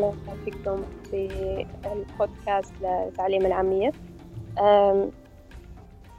أهلا 0.00 0.08
وسهلا 0.08 0.44
فيكم 0.44 0.84
في 1.10 1.66
البودكاست 1.92 2.72
لتعليم 2.82 3.46
العامية. 3.46 3.92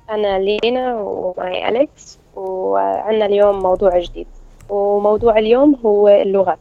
أنا 0.09 0.39
لينا 0.39 0.95
ومعي 0.95 1.69
أليكس 1.69 2.19
وعندنا 2.35 3.25
اليوم 3.25 3.59
موضوع 3.59 3.99
جديد. 3.99 4.27
وموضوع 4.69 5.37
اليوم 5.37 5.79
هو 5.85 6.07
اللغات 6.07 6.59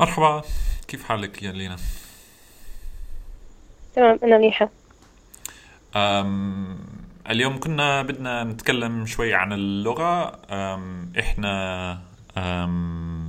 مرحبا 0.00 0.42
كيف 0.88 1.04
حالك 1.04 1.42
يا 1.42 1.52
لينا؟ 1.52 1.76
تمام 3.94 4.18
أنا 4.22 4.38
منيحة 4.38 4.70
اليوم 7.30 7.60
كنا 7.60 8.02
بدنا 8.02 8.44
نتكلم 8.44 9.06
شوي 9.06 9.34
عن 9.34 9.52
اللغة. 9.52 10.38
أم 10.50 11.12
إحنا 11.18 11.92
أم 12.36 13.24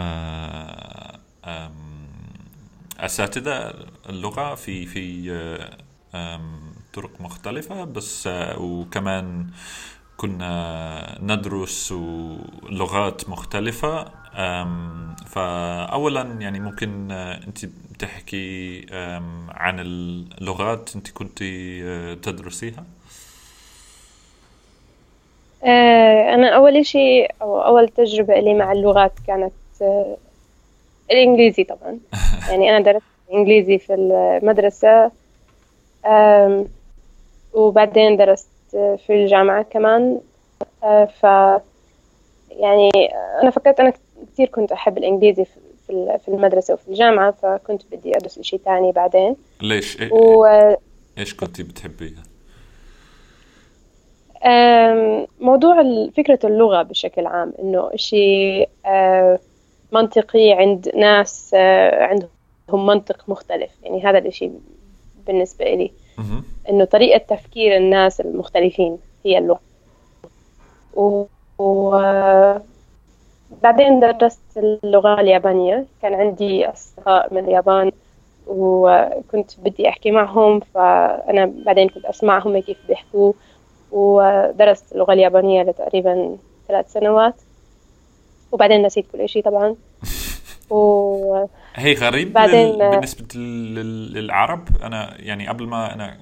آه، 0.00 0.97
أم 1.48 1.72
أساتذة 3.00 3.74
اللغة 4.08 4.54
في 4.54 4.86
في 4.86 5.30
طرق 6.94 7.20
مختلفة 7.20 7.84
بس 7.84 8.26
آه، 8.26 8.60
وكمان 8.62 9.46
كنا 10.16 11.18
ندرس 11.22 11.92
لغات 12.70 13.28
مختلفة 13.28 14.04
فأولا 15.26 16.22
يعني 16.40 16.60
ممكن 16.60 17.12
آه، 17.12 17.40
أنت 17.46 17.64
تحكي 17.98 18.86
عن 19.48 19.80
اللغات 19.80 20.96
أنت 20.96 21.10
كنت 21.10 21.38
تدرسيها؟ 22.22 22.84
آه، 25.64 26.34
أنا 26.34 26.48
أول 26.56 26.86
شيء 26.86 27.30
أو 27.42 27.60
أول 27.60 27.88
تجربة 27.88 28.34
لي 28.34 28.54
مع 28.54 28.72
اللغات 28.72 29.12
كانت 29.26 29.52
الإنجليزي 31.10 31.64
طبعا 31.64 31.98
يعني 32.50 32.70
أنا 32.76 32.92
درست 32.92 33.04
إنجليزي 33.34 33.78
في 33.78 33.94
المدرسة 33.94 35.10
آم، 36.06 36.66
وبعدين 37.54 38.16
درست 38.16 38.48
في 38.72 39.10
الجامعة 39.10 39.62
كمان 39.62 40.20
آه، 40.84 41.04
ف 41.04 41.22
يعني 42.50 42.90
أنا 43.42 43.50
فكرت 43.50 43.80
أنا 43.80 43.92
كثير 44.32 44.46
كنت 44.48 44.72
أحب 44.72 44.98
الإنجليزي 44.98 45.44
في 45.44 45.50
في 45.86 46.18
في 46.24 46.28
المدرسة 46.28 46.74
وفي 46.74 46.88
الجامعة 46.88 47.30
فكنت 47.30 47.82
بدي 47.92 48.16
أدرس 48.16 48.38
إشي 48.38 48.58
تاني 48.58 48.92
بعدين 48.92 49.36
ليش؟ 49.62 50.00
إيه 50.00 50.12
و 50.12 50.46
إيش 51.18 51.34
كنت 51.34 51.60
بتحبيها؟ 51.60 52.22
آم، 54.44 55.26
موضوع 55.40 55.82
فكرة 56.16 56.38
اللغة 56.44 56.82
بشكل 56.82 57.26
عام 57.26 57.52
إنه 57.62 57.90
إشي 57.94 58.62
آه، 58.86 59.38
منطقي 59.92 60.52
عند 60.52 60.90
ناس 60.96 61.50
آه، 61.54 62.04
عندهم 62.04 62.86
منطق 62.86 63.24
مختلف. 63.28 63.70
يعني 63.82 64.04
هذا 64.04 64.18
الإشي 64.18 64.50
بالنسبة 65.26 65.64
إلي. 65.64 65.90
مهم. 66.18 66.44
إنه 66.68 66.84
طريقة 66.84 67.18
تفكير 67.18 67.76
الناس 67.76 68.20
المختلفين 68.20 68.98
هي 69.24 69.38
اللغة. 69.38 69.60
و... 70.94 71.24
و... 71.58 71.90
بعدين 73.62 74.00
درست 74.00 74.40
اللغة 74.56 75.20
اليابانية. 75.20 75.86
كان 76.02 76.14
عندي 76.14 76.66
أصدقاء 76.66 77.34
من 77.34 77.44
اليابان 77.44 77.92
وكنت 78.46 79.60
بدي 79.60 79.88
أحكي 79.88 80.10
معهم 80.10 80.60
فأنا 80.60 81.52
بعدين 81.64 81.88
كنت 81.88 82.04
أسمعهم 82.04 82.58
كيف 82.58 82.78
بيحكوا. 82.88 83.32
ودرست 83.92 84.92
اللغة 84.92 85.12
اليابانية 85.12 85.62
لتقريبا 85.62 86.36
ثلاث 86.68 86.92
سنوات. 86.92 87.34
وبعدين 88.52 88.82
نسيت 88.82 89.06
كل 89.12 89.28
شيء 89.28 89.44
طبعا. 89.44 89.76
و 90.70 91.46
هي 91.74 91.94
غريب 91.94 92.32
بعدين- 92.32 92.66
لل- 93.34 93.74
لل- 93.74 94.12
للعرب 94.12 94.68
أنا 94.82 95.20
يعني 95.20 95.48
قبل 95.48 95.66
ما 95.66 95.94
أنا 95.94 96.18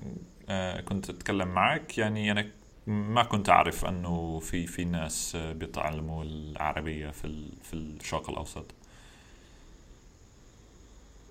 آه، 0.49 0.81
كنت 0.81 1.11
أتكلم 1.11 1.49
معك 1.49 1.99
يعني 1.99 2.31
أنا 2.33 2.47
ما 2.87 3.23
كنت 3.23 3.49
أعرف 3.49 3.85
أنه 3.85 4.39
في 4.39 4.67
في 4.67 4.85
ناس 4.85 5.37
آه، 5.37 5.53
بيتعلموا 5.53 6.25
العربية 6.25 7.11
في 7.11 7.49
في 7.63 7.75
الشرق 7.75 8.31
الأوسط. 8.31 8.65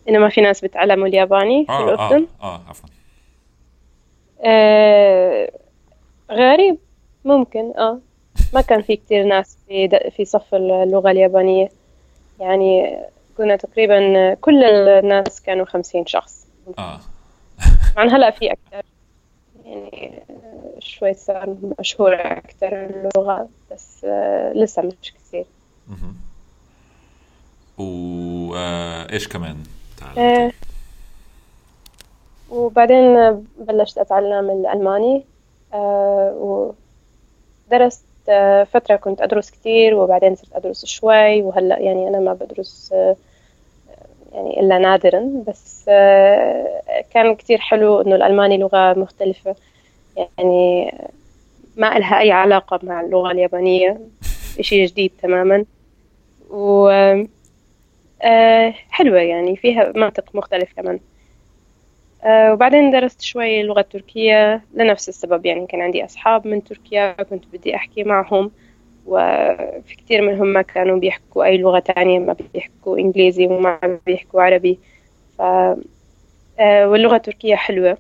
إنما 0.09 0.30
في 0.30 0.42
ناس 0.42 0.62
بتعلموا 0.62 1.08
الياباني 1.08 1.66
في 1.66 1.72
آه 1.72 1.84
الأردن؟ 1.84 2.28
آه 2.42 2.56
آه 2.56 2.62
عفوا. 2.70 2.90
آه 4.46 5.52
غريب 6.32 6.78
ممكن 7.26 7.74
آه. 7.78 8.00
ما 8.53 8.62
كان 8.62 8.82
في 8.82 8.96
كتير 8.96 9.24
ناس 9.26 9.58
في 9.68 10.09
في 10.16 10.26
صف 10.26 10.56
اللغة 10.56 11.12
اليابانية. 11.12 11.70
يعني 12.40 13.00
كنا 13.38 13.56
تقريبا 13.56 14.34
كل 14.34 14.63
الناس 14.63 15.41
كانوا 15.41 15.66
خمسين 15.66 16.06
شخص 16.06 16.47
آه 16.79 17.00
طبعا 17.96 18.07
هلا 18.07 18.31
في 18.31 18.51
أكتر 18.51 18.85
يعني 19.66 20.22
آه، 20.29 20.79
شوي 20.79 21.13
صار 21.13 21.56
مشهورة 21.79 22.16
أكتر 22.16 22.85
اللغة 22.85 23.50
بس 23.72 24.06
آه 24.06 24.53
لسه 24.53 24.81
مش 24.81 25.13
كثير. 25.13 25.46
وإيش 27.78 29.28
كمان 29.28 29.57
آه؟ 30.17 30.52
وبعدين 32.50 33.16
بلشت 33.59 33.97
أتعلم 33.97 34.50
الألماني 34.50 35.23
آه 35.73 36.73
ودرست 37.72 38.06
آه 38.06 38.15
فترة 38.74 38.96
كنت 38.96 39.22
أدرس 39.22 39.52
كتير 39.52 39.96
وبعدين 39.96 40.36
صرت 40.36 40.53
أدرس 40.53 40.86
شوي 40.86 41.41
وهلأ 41.41 41.80
يعني 41.80 42.08
أنا 42.08 42.19
ما 42.19 42.34
بدرس 42.34 42.94
يعني 44.34 44.59
إلا 44.59 44.78
نادرا. 44.78 45.44
بس 45.47 45.86
كان 47.14 47.35
كتير 47.35 47.58
حلو 47.58 48.02
إنه 48.02 48.16
الألماني 48.16 48.58
لغة 48.58 49.00
مختلفة. 49.00 49.56
يعني 50.18 50.94
ما 51.78 51.97
إلها 51.97 52.19
أي 52.19 52.31
علاقة 52.31 52.80
مع 52.84 53.02
اللغة 53.02 53.31
اليابانية 53.31 54.00
إشي 54.59 54.85
جديد 54.85 55.12
تماما. 55.22 55.66
و 56.50 56.88
آه 58.22 58.74
حلوة 58.90 59.19
يعني 59.19 59.56
فيها 59.56 59.91
منطق 59.96 60.25
مختلف 60.34 60.74
كمان. 60.74 61.00
وبعدين 62.25 62.91
درست 62.91 63.22
شوي 63.22 63.62
اللغة 63.62 63.80
التركية 63.80 64.62
لنفس 64.74 65.09
السبب 65.09 65.46
يعني 65.46 65.68
كان 65.68 65.81
عندي 65.81 66.06
أصحاب 66.06 66.47
من 66.47 66.63
تركيا 66.63 67.12
كنت 67.12 67.44
بدي 67.53 67.75
أحكي 67.75 68.03
معهم 68.03 68.52
وفي 69.06 69.96
كتير 69.97 70.22
منهم 70.22 70.47
ما 70.47 70.62
كانوا 70.62 71.00
بيحكوا 71.00 71.46
أي 71.46 71.58
لغة 71.58 71.80
تانية 71.80 72.19
ما 72.19 72.35
بيحكوا 72.53 72.97
إنجليزي 72.97 73.47
وما 73.47 74.00
بيحكوا 74.06 74.41
عربي. 74.41 74.80
ف 75.38 75.41
آه، 76.59 76.90
واللغة 76.90 77.16
التركية 77.16 77.56
حلوة. 77.56 77.97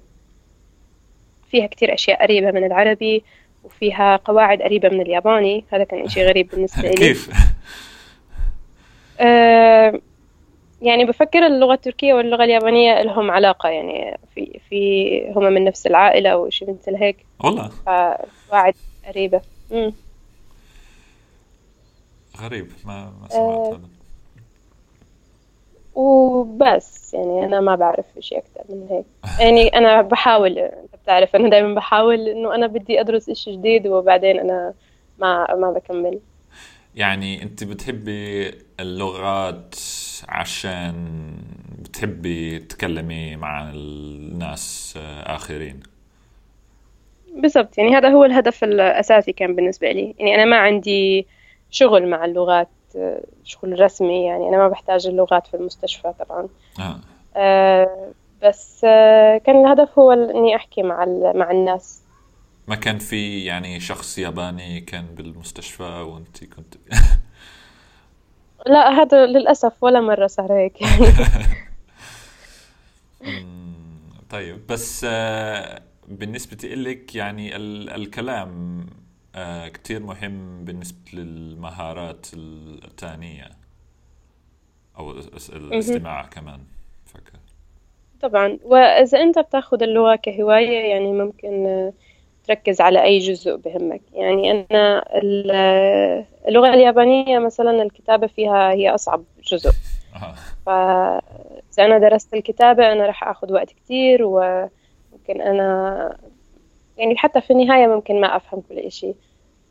فيها 1.51 1.67
كتير 1.67 1.93
أشياء 1.93 2.21
قريبة 2.23 2.51
من 2.51 2.63
العربي 2.63 3.23
وفيها 3.63 4.15
قواعد 4.15 4.61
قريبة 4.61 4.89
من 4.89 5.01
الياباني 5.01 5.65
هذا 5.73 5.83
كان 5.83 6.03
إشي 6.03 6.25
غريب 6.25 6.49
بالنسبة 6.49 6.81
لي. 6.89 6.93
كيف؟ 6.95 7.29
يعني 10.81 11.05
بفكر 11.05 11.45
اللغة 11.45 11.73
التركية 11.73 12.13
واللغة 12.13 12.43
اليابانية 12.43 13.01
لهم 13.01 13.31
علاقة 13.31 13.69
يعني 13.69 14.17
في 14.35 14.59
في 14.69 15.31
هما 15.35 15.49
من 15.49 15.63
نفس 15.63 15.87
العائلة 15.87 16.29
أو 16.29 16.49
شيء 16.49 16.69
مثل 16.73 16.95
هيك. 16.95 17.25
والله. 17.43 17.71
فقواعد 17.85 18.73
قريبة. 19.07 19.41
أمم. 19.71 19.93
غريب 22.41 22.71
ما 22.85 23.13
ما 23.21 23.27
سمعت 23.29 23.41
آه. 23.41 23.69
هذا. 23.69 23.89
وبس 25.95 27.13
يعني 27.13 27.45
أنا 27.45 27.59
ما 27.61 27.75
بعرف 27.75 28.05
شيء 28.19 28.37
أكثر 28.37 28.75
من 28.75 28.87
هيك. 28.89 29.05
يعني 29.39 29.67
أنا 29.67 30.01
بحاول 30.01 30.57
أنت 30.59 30.95
بتعرف 31.03 31.35
أنا 31.35 31.49
دائما 31.49 31.75
بحاول 31.75 32.29
إنه 32.29 32.55
أنا 32.55 32.67
بدي 32.67 33.01
أدرس 33.01 33.29
إشي 33.29 33.51
جديد 33.51 33.87
وبعدين 33.87 34.39
أنا 34.39 34.73
ما 35.19 35.55
ما 35.55 35.71
بكمل. 35.71 36.19
يعني 36.95 37.43
أنت 37.43 37.63
بتحبي 37.63 38.51
اللغات 38.79 39.75
عشان 40.29 41.07
بتحبي 41.79 42.59
تتكلمي 42.59 43.35
مع 43.35 43.69
الناس 43.69 44.93
آه، 44.97 45.35
آخرين. 45.35 45.79
بالضبط 47.35 47.77
يعني 47.77 47.95
هذا 47.95 48.09
هو 48.09 48.25
الهدف 48.25 48.63
الأساسي 48.63 49.31
كان 49.33 49.55
بالنسبة 49.55 49.91
لي. 49.91 50.15
يعني 50.19 50.35
أنا 50.35 50.45
ما 50.45 50.57
عندي 50.57 51.27
شغل 51.71 52.07
مع 52.09 52.25
اللغات 52.25 52.69
آه، 52.95 53.23
شغل 53.43 53.79
رسمي 53.81 54.25
يعني 54.25 54.49
أنا 54.49 54.57
ما 54.57 54.67
بحتاج 54.67 55.07
اللغات 55.07 55.47
في 55.47 55.53
المستشفى 55.53 56.13
طبعا. 56.19 56.47
آه. 56.79 56.99
آه، 57.35 58.11
بس 58.43 58.81
آه، 58.85 59.37
كان 59.37 59.65
الهدف 59.65 59.99
هو 59.99 60.11
إني 60.11 60.55
أحكي 60.55 60.83
مع 60.83 61.03
ال- 61.03 61.37
مع 61.37 61.51
الناس. 61.51 62.01
ما 62.67 62.75
كان 62.75 62.97
في 62.97 63.45
يعني 63.45 63.79
شخص 63.79 64.17
ياباني 64.17 64.81
كان 64.81 65.05
بالمستشفى 65.05 65.83
وانت 65.83 66.43
كنت 66.43 66.75
لا 68.67 68.89
هذا 69.01 69.25
للأسف 69.25 69.83
ولا 69.83 70.01
مرة 70.01 70.27
صار 70.27 70.53
هيك. 70.53 70.77
يعني 73.21 73.45
طيب 74.29 74.67
بس 74.67 75.05
آه، 75.09 75.81
بالنسبة 76.07 76.67
لك 76.67 77.15
يعني 77.15 77.55
ال- 77.55 77.89
الكلام 77.89 78.85
آه، 79.35 79.67
كتير 79.67 80.03
مهم 80.03 80.65
بالنسبة 80.65 80.97
للمهارات 81.13 82.27
الثانية 82.33 83.49
أو 84.97 85.11
الاستماع 85.49 86.25
كمان 86.25 86.59
فكر 87.05 87.39
طبعا. 88.21 88.59
وإذا 88.63 89.19
أنت 89.21 89.39
بتاخذ 89.39 89.83
اللغة 89.83 90.15
كهواية 90.15 90.89
يعني 90.89 91.11
ممكن 91.11 91.91
تركز 92.47 92.81
على 92.81 93.03
أي 93.03 93.19
جزء 93.19 93.55
بهمك. 93.55 94.01
يعني 94.13 94.51
أنا 94.51 95.05
اللغة 96.47 96.73
اليابانية 96.73 97.39
مثلا 97.39 97.83
الكتابة 97.83 98.27
فيها 98.27 98.71
هي 98.71 98.89
أصعب 98.89 99.23
جزء. 99.43 99.71
فإذا 100.65 101.21
أنا 101.79 101.97
درست 101.97 102.33
الكتابة 102.33 102.91
أنا 102.91 103.05
راح 103.05 103.23
أخذ 103.23 103.53
وقت 103.53 103.69
كتير 103.69 104.23
وممكن 104.23 105.41
أنا 105.41 106.17
يعني 106.97 107.17
حتى 107.17 107.41
في 107.41 107.51
النهاية 107.51 107.87
ممكن 107.87 108.21
ما 108.21 108.35
أفهم 108.35 108.61
كل 108.69 108.79
إشي. 108.79 109.13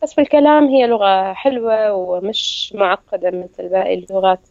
بس 0.02 0.14
في 0.14 0.20
الكلام 0.20 0.68
هي 0.68 0.86
لغة 0.86 1.32
حلوة 1.32 1.92
ومش 1.92 2.72
معقدة 2.76 3.30
مثل 3.30 3.68
باقي 3.68 3.94
اللغات. 3.94 4.48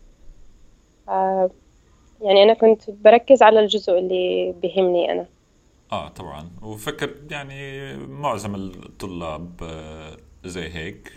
يعني 2.21 2.43
أنا 2.43 2.53
كنت 2.53 2.89
بركز 2.89 3.43
على 3.43 3.59
الجزء 3.59 3.97
اللي 3.97 4.53
بيهمني 4.61 5.11
أنا. 5.11 5.25
آه 5.91 6.07
طبعا. 6.07 6.49
وفكر 6.61 7.15
يعني 7.29 7.93
معظم 7.97 8.55
الطلاب 8.55 9.63
آه، 9.63 10.17
زي 10.45 10.69
هيك. 10.69 11.11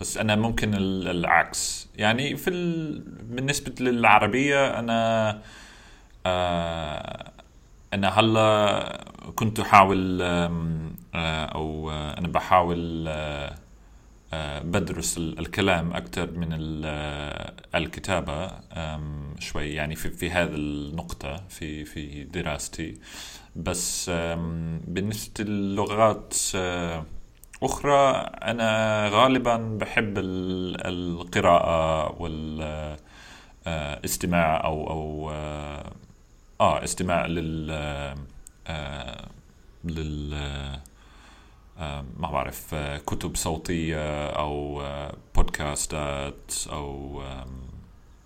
بس 0.00 0.18
أنا 0.18 0.36
ممكن 0.36 0.74
العكس. 0.74 1.88
يعني 1.96 2.36
في 2.36 2.50
ال... 2.50 3.00
بالنسبة 3.22 3.74
للعربية 3.84 4.78
أنا 4.78 5.30
آه 6.26 7.32
أنا 7.94 8.08
هلا 8.20 9.04
كنت 9.34 9.60
أحاول 9.60 10.22
آه، 10.22 11.44
أو 11.46 11.90
آه، 11.90 12.18
أنا 12.18 12.28
بحاول 12.28 13.08
بدرس 14.64 15.18
الكلام 15.18 15.92
أكثر 15.92 16.30
من 16.30 16.48
الكتابة 17.74 18.50
شوي 19.38 19.74
يعني 19.74 19.96
في 19.96 20.10
في 20.10 20.30
هذه 20.30 20.54
النقطة 20.54 21.44
في 21.48 21.84
في 21.84 22.24
دراستي. 22.24 22.94
بس 23.56 24.10
بالنسبة 24.86 25.44
للغات 25.44 26.34
آه، 26.54 27.04
أخرى 27.62 28.10
أنا 28.42 29.08
غالبا 29.08 29.56
بحب 29.56 30.18
القراءة 30.18 32.12
والاستماع 33.66 34.56
آه، 34.56 34.66
أو 34.66 34.90
أو 34.90 35.30
آه،, 35.30 35.92
آه 36.60 36.84
استماع 36.84 37.26
لل 37.26 37.66
لل 39.84 40.34
ما 41.78 42.30
بعرف 42.30 42.74
كتب 43.06 43.36
صوتية 43.36 44.26
أو 44.28 44.82
بودكاستات 45.36 46.52
أو 46.72 47.22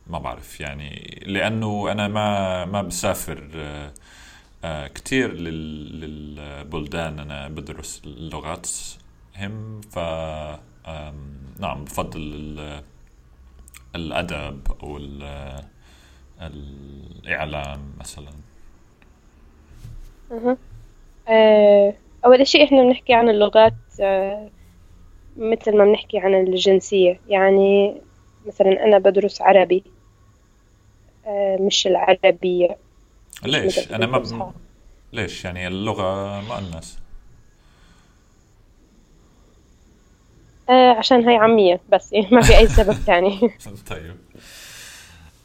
ما 0.07 0.19
بعرف. 0.19 0.61
يعني 0.61 1.21
لأنه 1.27 1.93
أنا 1.93 2.09
ما 2.09 2.65
ما 2.65 2.83
بسافر 2.83 3.49
آه 4.65 4.87
كتير 4.87 5.33
للبلدان. 5.33 7.19
أنا 7.19 7.49
بدرس 7.49 8.03
اللغات 8.05 8.69
هم 9.37 9.81
ف 9.81 9.99
نعم 11.61 11.85
بفضل 11.85 12.21
الأدب 13.95 14.61
أو 14.83 15.01
الإعلام 16.41 17.93
مثلا. 18.01 18.33
أول 22.25 22.47
شيء 22.47 22.65
إحنا 22.65 22.83
بنحكي 22.83 23.15
عن 23.15 23.29
اللغات 23.29 23.75
أه 24.01 24.51
مثل 25.37 25.77
ما 25.77 25.85
بنحكي 25.85 26.19
عن 26.19 26.35
الجنسية. 26.35 27.21
يعني 27.29 27.95
مثلا 28.47 28.85
أنا 28.85 28.99
بدرس 28.99 29.43
عربي 29.43 29.85
أه 31.27 31.57
مش 31.61 31.87
العربية. 31.87 32.77
ليش؟ 33.45 33.93
أنا 33.93 34.07
ما 34.07 34.53
ليش 35.13 35.45
يعني 35.45 35.67
اللغة 35.67 36.41
مؤنث؟ 36.41 36.99
آه 40.71 40.91
عشان 40.91 41.25
هاي 41.25 41.37
عامية 41.37 41.81
بس 41.93 42.13
يعني 42.13 42.29
ما 42.33 42.41
في 42.41 42.59
أي 42.59 42.67
سبب 42.67 42.93
ثاني 42.93 43.41
طيب. 43.91 44.17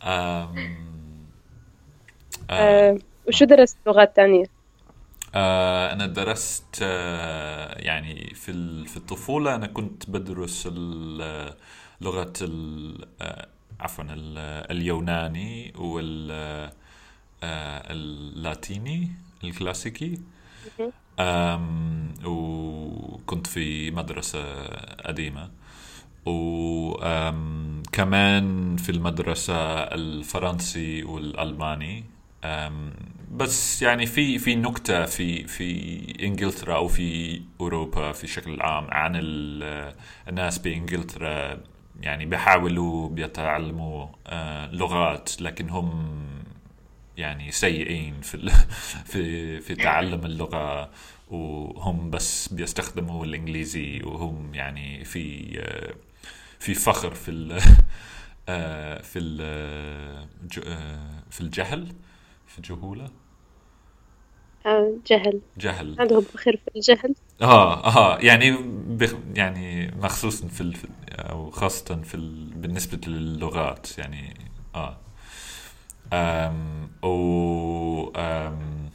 أم... 0.04 0.56
آه... 2.50 2.98
وشو 3.28 3.46
درست 3.46 3.78
لغات 3.88 4.16
ثانية؟ 4.16 4.46
آه 5.36 5.94
أنا 5.94 6.06
درست 6.06 6.80
آه 6.82 7.80
يعني 7.80 8.34
في 8.36 8.86
في 8.86 8.98
الطفولة 8.98 9.56
أنا 9.56 9.68
كنت 9.68 10.10
بدرس 10.10 10.68
لغة 12.02 12.34
آه، 13.22 13.48
عفوا 13.80 14.04
اليوناني 14.72 15.74
وال 15.78 16.32
اللاتيني 17.44 19.12
الكلاسيكي. 19.44 20.20
وكنت 22.26 23.48
في 23.48 23.92
مدرسة 23.92 24.66
قديمة. 25.06 25.52
وكمان 26.26 27.66
في 28.78 28.90
المدرسة 28.92 29.56
الفرنسي 29.78 31.04
والألماني. 31.04 32.06
بس 33.34 33.82
يعني 33.82 34.06
في 34.06 34.40
في 34.40 34.56
نكتة 34.56 35.06
في 35.06 35.48
في 35.48 36.26
إنجلترا 36.26 36.76
أو 36.76 36.88
في 36.88 37.42
أوروبا 37.62 38.12
في 38.12 38.28
شكل 38.28 38.62
عام 38.62 38.88
عن 38.92 39.12
الناس 40.28 40.58
بإنجلترا 40.60 41.64
يعني 42.02 42.26
بيحاولوا 42.26 43.10
بيتعلموا 43.10 44.08
آه، 44.28 44.72
لغات 44.72 45.42
لكن 45.42 45.70
هم 45.70 46.20
يعني 47.18 47.52
سيئين 47.52 48.22
في 48.22 48.52
في 49.12 49.60
في 49.62 49.76
تعلم 49.76 50.26
اللغة 50.26 50.92
وهم 51.30 52.10
بس 52.10 52.48
بيستخدموا 52.54 53.26
الإنجليزي 53.26 54.02
وهم 54.04 54.56
يعني 54.56 55.06
في 55.06 55.54
في 56.60 56.74
فخر 56.74 57.14
في 57.14 57.32
ال 57.32 57.62
في 59.10 59.20
ال 59.20 59.38
في 61.32 61.42
الجهل 61.42 61.94
في 62.48 62.58
الجهولة. 62.58 63.06
آه، 63.06 63.23
جهل. 65.08 65.40
جهل. 65.58 65.96
عندهم 66.00 66.22
فخر 66.22 66.58
في 66.58 66.76
الجهل. 66.76 67.16
آه 67.42 67.86
آه 67.98 68.18
يعني 68.20 68.58
بخ 68.88 69.14
يعني 69.36 69.92
مخصوصا 70.02 70.48
في 70.48 70.62
ال 70.62 70.76
أو 71.12 71.52
خاصه 71.52 72.02
في 72.02 72.16
ال 72.16 72.46
بالنسبة 72.54 73.00
للغات 73.08 73.98
يعني 73.98 74.34
آه. 74.76 74.98
أم 76.14 76.90
و 77.04 78.12
أم 78.16 78.90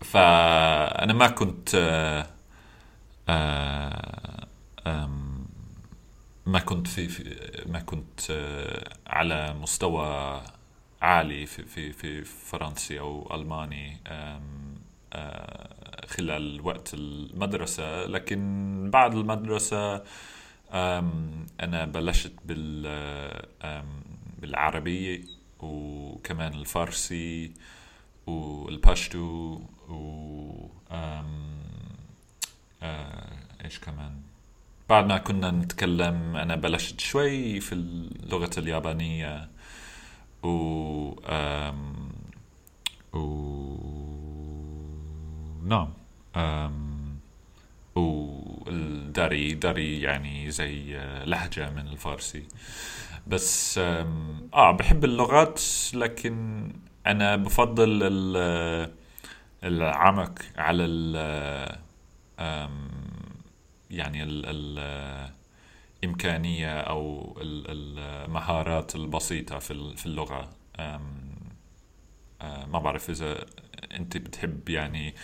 فأنا 0.00 1.12
ما 1.12 1.28
كنت 1.28 1.74
أم 4.86 5.46
ما 6.46 6.58
كنت 6.58 6.86
في, 6.88 7.08
في 7.08 7.36
ما 7.66 7.80
كنت 7.80 8.20
على 9.06 9.54
مستوى 9.54 10.40
عالي 11.02 11.46
في 11.46 11.62
في 11.64 11.92
في 11.92 12.24
فرنسي 12.24 13.00
أو 13.00 13.34
ألماني 13.34 13.96
خلال 16.06 16.60
وقت 16.60 16.94
المدرسة. 16.94 18.06
لكن 18.06 18.90
بعد 18.92 19.14
المدرسة 19.14 20.02
أنا 21.60 21.84
بلشت 21.84 22.32
بال 22.44 22.82
بالعربية 24.38 25.22
وكمان 25.60 26.54
الفارسي 26.54 27.52
والباشتو 28.26 29.60
و 29.88 30.68
آه 30.90 31.24
إيش 33.64 33.78
كمان. 33.78 34.20
بعد 34.88 35.06
ما 35.06 35.18
كنا 35.18 35.50
نتكلم 35.50 36.36
أنا 36.36 36.56
بلشت 36.56 37.00
شوي 37.00 37.60
في 37.60 37.72
اللغة 37.72 38.50
اليابانية. 38.58 39.48
و 40.42 41.20
أم 41.26 42.10
و 43.12 43.20
نعم 45.64 45.92
أم 46.36 47.00
والداري 47.94 49.54
داري 49.54 50.00
يعني 50.00 50.50
زي 50.50 50.98
لهجة 51.26 51.70
من 51.70 51.88
الفارسي. 51.88 52.44
بس 53.26 53.78
آه 53.78 54.70
بحب 54.78 55.04
اللغات 55.04 55.60
لكن 55.94 56.68
أنا 57.06 57.36
بفضل 57.36 57.88
العمق 59.64 60.38
على 60.56 60.84
ال 60.84 61.80
يعني 63.90 64.22
الإمكانية 66.04 66.80
أو 66.80 67.34
المهارات 67.42 68.94
البسيطة 68.94 69.58
في 69.58 70.06
اللغة 70.06 70.50
ما 72.40 72.78
بعرف 72.78 73.10
إذا 73.10 73.46
أنت 73.92 74.16
بتحب 74.16 74.68
يعني 74.68 75.14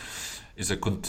إذا 0.58 0.74
كنت 0.74 1.06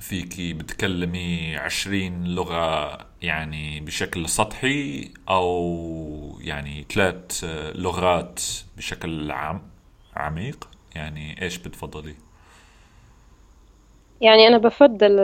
فيكي 0.00 0.52
بتكلمي 0.52 1.56
عشرين 1.56 2.24
لغة 2.24 2.98
يعني 3.22 3.80
بشكل 3.80 4.28
سطحي 4.28 5.10
أو 5.28 6.38
يعني 6.40 6.86
ثلاث 6.90 7.44
لغات 7.74 8.40
بشكل 8.76 9.30
عام 9.30 9.62
عميق 10.16 10.68
يعني 10.94 11.42
إيش 11.42 11.58
بتفضلي؟ 11.58 12.14
يعني 14.20 14.46
أنا 14.46 14.58
بفضل 14.58 15.20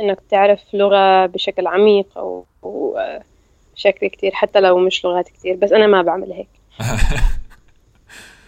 إنك 0.00 0.18
تعرف 0.30 0.60
لغة 0.74 1.26
بشكل 1.26 1.66
عميق 1.66 2.18
أو 2.18 2.46
بشكل 3.76 4.06
كتير 4.06 4.32
حتى 4.34 4.60
لو 4.60 4.78
مش 4.78 5.04
لغات 5.04 5.28
كتير 5.28 5.56
بس 5.56 5.72
أنا 5.72 5.86
ما 5.86 6.02
بعمل 6.02 6.32
هيك. 6.32 6.48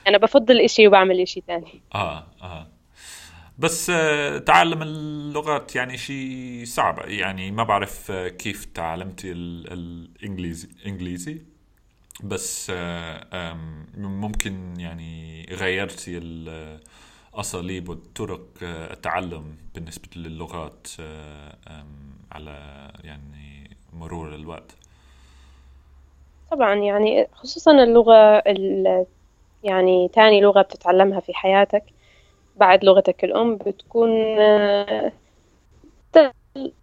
أنا 0.08 0.18
بفضل 0.18 0.60
إشي 0.60 0.88
وبعمل 0.88 1.20
إشي 1.20 1.40
تاني. 1.40 1.80
آه 1.94 2.26
آه. 2.42 2.66
بس 3.58 3.90
آه، 3.90 4.38
تعلم 4.38 4.82
اللغات 4.82 5.76
يعني 5.76 5.98
شيء 5.98 6.62
صعب. 6.66 6.98
يعني 7.08 7.50
ما 7.50 7.64
بعرف 7.64 8.10
آه، 8.10 8.28
كيف 8.28 8.64
تعلمتي 8.64 9.32
الانجليزي 9.32 10.68
انجليزي 10.86 11.42
بس 12.24 12.72
آه، 12.74 13.56
ممكن 13.96 14.80
يعني 14.80 15.46
غيرتي 15.50 16.18
الاساليب 17.34 17.88
وطرق 17.88 18.40
التعلم 18.62 19.56
بالنسبة 19.74 20.08
للغات 20.16 20.88
على 22.32 22.88
يعني 23.04 23.70
مرور 23.92 24.34
الوقت. 24.34 24.72
طبعا 26.50 26.74
يعني 26.74 27.26
خصوصا 27.32 27.82
اللغة 27.82 28.42
يعني 29.64 30.08
تاني 30.08 30.40
لغة 30.40 30.62
بتتعلمها 30.62 31.20
في 31.20 31.34
حياتك 31.34 31.84
بعد 32.56 32.84
لغتك 32.84 33.24
الأم 33.24 33.56
بتكون 33.56 34.10
آه، 34.38 35.12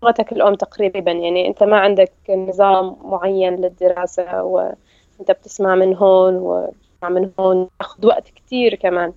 لغتك 0.03 0.31
الأم 0.31 0.55
تقريبا. 0.55 1.11
يعني 1.11 1.47
أنت 1.47 1.63
ما 1.63 1.79
عندك 1.79 2.13
نظام 2.29 2.95
معين 3.03 3.55
للدراسة 3.55 4.43
وأنت 4.43 5.31
بتسمع 5.31 5.75
من 5.75 5.95
هون 5.95 6.35
وتسمع 6.35 7.09
من 7.09 7.31
هون 7.39 7.69
تاخذ 7.79 8.05
وقت 8.07 8.29
كتير 8.29 8.75
كمان. 8.75 9.13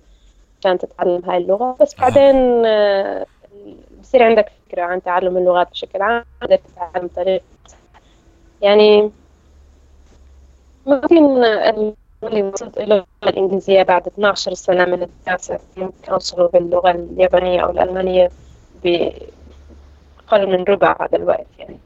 عشان 0.65 0.77
تتعلم 0.77 1.21
هاي 1.25 1.37
اللغة 1.37 1.77
بس 1.81 1.95
بعدين 1.95 2.65
آه، 2.65 3.25
بصير 4.01 4.23
عندك 4.23 4.51
فكرة 4.67 4.81
عن 4.81 5.03
تعلم 5.03 5.37
اللغات 5.37 5.71
بشكل 5.71 6.01
عام 6.01 6.25
تقدر 6.41 6.55
تتعلم 6.55 7.09
طريقة 7.15 7.43
يعني 8.61 9.11
ممكن 10.85 11.43
اللي 12.23 12.43
وصلت 12.43 12.77
اللغة 12.77 13.05
الإنجليزية 13.23 13.83
بعد 13.83 14.07
12 14.07 14.53
سنة 14.53 14.85
من 14.85 15.03
الدراسة 15.03 15.59
يمكن 15.77 16.11
أوصل 16.11 16.49
باللغة 16.53 16.91
اليابانية 16.91 17.61
أو 17.61 17.69
الألمانية 17.71 18.31
بأقل 18.83 20.47
من 20.47 20.63
ربع 20.63 20.97
هذا 21.01 21.17
الوقت 21.17 21.47
يعني. 21.59 21.77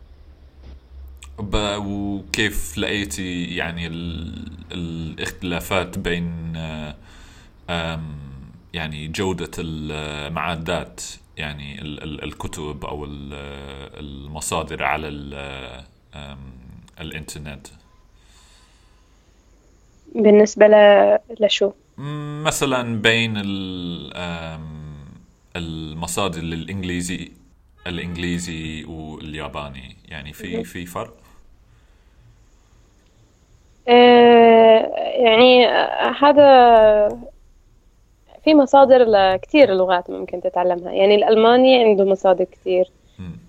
وكيف 1.77 2.77
لقيتي 2.77 3.55
يعني 3.55 3.87
الاختلافات 4.71 5.97
بين 5.97 6.53
يعني 8.73 9.07
جودة 9.07 9.51
المعدات 9.57 11.01
يعني 11.37 11.81
الكتب 12.23 12.85
أو 12.85 13.05
المصادر 13.99 14.83
على 14.83 15.07
الإنترنت 17.01 17.67
بالنسبة 20.15 20.67
لشو؟ 21.39 21.71
مثلا 22.43 23.01
بين 23.01 23.33
المصادر 25.55 26.39
الانجليزي 26.39 27.31
الإنجليزي 27.87 28.83
والياباني 28.83 29.95
يعني 30.07 30.33
في 30.33 30.63
في 30.63 30.85
فرق؟ 30.85 31.17
آه، 33.89 34.93
يعني 35.17 35.67
هذا 36.21 37.27
في 38.47 38.55
مصادر 38.55 39.03
لكثير 39.03 39.73
لغات 39.73 40.09
ممكن 40.09 40.41
تتعلمها. 40.41 40.91
يعني 40.91 41.15
الألماني 41.15 41.83
عنده 41.83 42.05
مصادر 42.05 42.43
كثير 42.43 42.91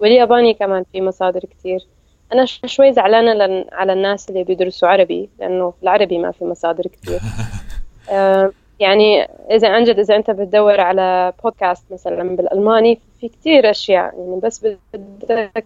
والياباني 0.01 0.55
كمان 0.55 0.85
في 0.93 1.01
مصادر 1.03 1.41
كثير 1.41 1.87
أنا 2.33 2.45
شوي 2.45 2.93
زعلانة 2.93 3.65
على 3.73 3.93
الناس 3.93 4.29
اللي 4.29 4.45
بيدرسوا 4.45 4.89
عربي 4.89 5.29
لأنه 5.39 5.73
العربي 5.83 6.19
ما 6.19 6.31
في 6.31 6.45
مصادر 6.45 6.87
كثير 6.87 7.21
آه، 8.11 8.53
يعني 8.81 9.23
إذا 9.51 9.69
عن 9.69 9.85
جد 9.85 9.99
إذا 9.99 10.17
أنت 10.17 10.31
بتدور 10.31 10.81
على 10.81 11.33
بودكاست 11.45 11.85
مثلا 11.93 12.37
بالألماني 12.37 12.99
في 13.21 13.29
كثير 13.29 13.71
أشياء. 13.71 14.15
يعني 14.19 14.41
بس 14.43 14.67
بدك 14.95 15.65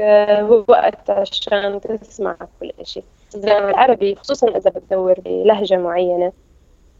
آه، 0.00 0.64
وقت 0.68 1.10
عشان 1.10 1.80
تسمع 1.80 2.36
كل 2.60 2.72
شيء 2.82 3.04
إذا 3.34 3.58
العربي 3.58 4.14
خصوصا 4.14 4.48
إذا 4.48 4.70
بتدور 4.70 5.14
بلهجة 5.20 5.76
معينة 5.76 6.32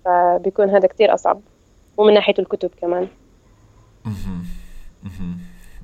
فبيكون 0.06 0.70
هذا 0.70 0.88
كثير 0.88 1.14
أصعب. 1.14 1.40
ومن 1.96 2.14
ناحية 2.14 2.34
الكتب 2.38 2.70
كمان. 2.80 3.08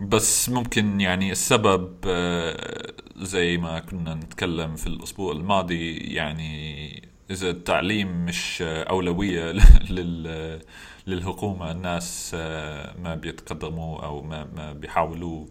بس 0.00 0.48
ممكن 0.48 1.00
يعني 1.00 1.32
السبب 1.32 1.94
آه، 2.06 2.92
زي 3.16 3.56
ما 3.56 3.78
كنا 3.80 4.14
نتكلم 4.14 4.76
في 4.76 4.86
الأسبوع 4.86 5.32
الماضي 5.32 5.96
يعني 5.96 7.02
إذا 7.30 7.50
التعليم 7.50 8.24
مش 8.24 8.62
أولوية 8.62 9.52
للحكومة 11.06 11.70
الناس 11.70 12.32
آه، 12.34 12.94
ما 12.98 13.14
بيتقدموا 13.14 14.04
أو 14.04 14.22
ما 14.22 14.44
ما 14.56 14.72
بيحاولوا 14.72 15.46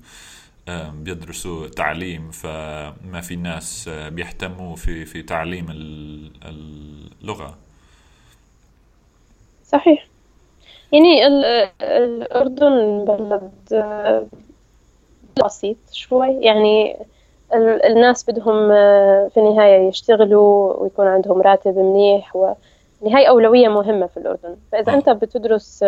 آه، 0.67 0.89
بيدرسوا 0.89 1.67
تعليم. 1.67 2.31
فما 2.31 3.21
في 3.21 3.35
ناس 3.35 3.89
بيهتموا 3.89 4.75
في 4.75 5.05
في 5.05 5.23
تعليم 5.23 5.65
اللغة. 6.43 7.57
صحيح. 9.63 10.10
يعني 10.91 11.27
الأردن 11.81 13.05
بلد 13.05 13.51
بسيط 15.45 15.77
شوي. 15.91 16.37
يعني 16.41 16.97
الناس 17.85 18.29
بدهم 18.29 18.69
في 19.29 19.37
النهاية 19.37 19.87
يشتغلوا 19.87 20.73
ويكون 20.73 21.07
عندهم 21.07 21.41
راتب 21.41 21.77
منيح 21.77 22.35
وهي 22.35 23.29
أولوية 23.29 23.67
مهمة 23.67 24.07
في 24.07 24.17
الأردن. 24.17 24.55
فإذا 24.71 24.93
أنت 24.93 25.09
بتدرس 25.09 25.79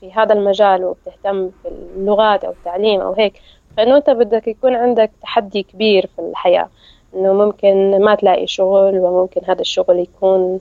في 0.00 0.12
هذا 0.12 0.32
المجال 0.32 0.84
وبتهتم 0.84 1.50
في 1.62 1.68
اللغات 1.68 2.44
أو 2.44 2.50
التعليم 2.50 3.00
أو 3.00 3.12
هيك 3.12 3.32
فإنه 3.76 3.96
أنت 3.96 4.10
بدك 4.10 4.48
يكون 4.48 4.74
عندك 4.74 5.10
تحدي 5.22 5.62
كبير 5.62 6.06
في 6.16 6.22
الحياة. 6.22 6.68
إنه 7.14 7.32
ممكن 7.32 8.04
ما 8.04 8.14
تلاقي 8.14 8.46
شغل 8.46 8.98
وممكن 8.98 9.40
هذا 9.48 9.60
الشغل 9.60 9.98
يكون 9.98 10.60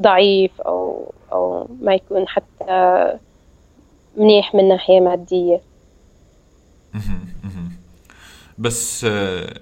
ضعيف 0.00 0.60
أو 0.60 1.12
أو 1.34 1.68
ما 1.80 1.94
يكون 1.94 2.28
حتى 2.28 3.12
منيح 4.16 4.54
من 4.54 4.68
ناحية 4.68 5.00
مادية. 5.00 5.60
بس 8.58 9.04
آه 9.04 9.60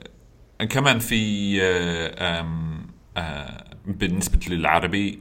كمان 0.71 0.99
في 0.99 1.59
آه 1.63 2.45
آه 3.17 3.65
بالنسبة 3.87 4.39
للعربي 4.49 5.19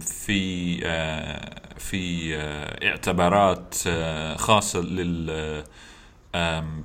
في 0.00 0.80
في 1.78 2.36
اعتبارات 2.82 3.74
خاصة 4.36 4.80
لل 4.80 5.64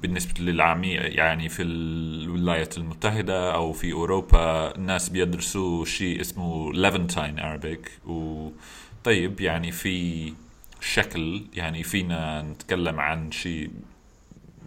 بالنسبة 0.02 0.42
للعامية 0.42 1.00
يعني 1.00 1.50
في 1.50 1.64
الولايات 1.64 2.78
المتحدة 2.78 3.54
أو 3.56 3.74
في 3.74 3.94
أوروبا 3.94 4.76
الناس 4.76 5.10
بيدرسوا 5.10 5.86
شيء 5.86 6.22
اسمه 6.22 6.74
ليفنتاين 6.74 7.40
أرابيك 7.40 7.92
وطيب 8.06 9.42
يعني 9.42 9.72
في 9.72 10.34
شكل 10.82 11.46
يعني 11.54 11.84
فينا 11.84 12.42
نتكلم 12.42 13.00
عن 13.00 13.32
شيء 13.32 13.72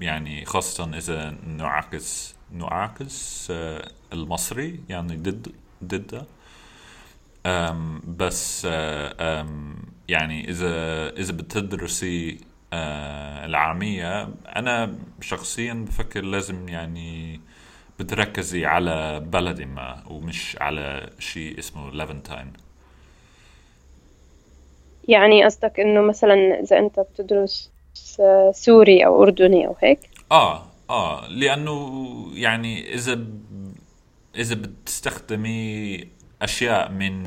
يعني 0.01 0.45
خاصة 0.45 0.97
إذا 0.99 1.37
نعكس 1.47 2.35
نعكس 2.53 3.49
آه، 3.51 3.89
المصري 4.13 4.81
يعني 4.89 5.17
ضد 5.17 5.53
ضده. 5.85 6.27
بس 8.19 8.67
آه، 8.71 9.47
يعني 10.09 10.51
إذا 10.51 11.09
إذا 11.09 11.33
بتدرسي 11.33 12.39
آه، 12.73 13.45
العامية. 13.47 14.29
أنا 14.57 14.95
شخصيا 15.21 15.75
بفكر 15.75 16.25
لازم 16.25 16.69
يعني 16.69 17.41
بتركزي 17.99 18.67
على 18.67 19.21
بلد 19.21 19.63
ما 19.63 20.03
ومش 20.11 20.57
على 20.61 21.11
شيء 21.19 21.59
اسمه 21.59 21.91
Levantine 21.91 22.53
يعني 25.09 25.45
قصدك 25.45 25.81
إنه 25.81 26.01
مثلا 26.01 26.61
إذا 26.61 26.79
أنت 26.79 27.01
بتدرس 27.01 27.71
سوري 28.53 29.07
أو 29.07 29.23
أردني 29.23 29.67
أو 29.67 29.77
هيك؟ 29.81 29.99
آه 30.33 30.67
آه 30.91 31.29
لأنه 31.29 31.91
يعني 32.35 32.95
إذا 32.95 33.15
ب... 33.15 33.41
إذا 34.37 34.55
بتستخدمي 34.55 35.99
أشياء 36.43 36.91
من 36.91 37.23